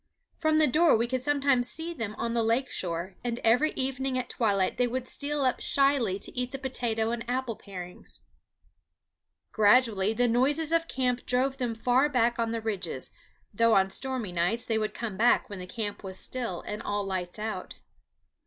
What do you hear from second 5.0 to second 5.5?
steal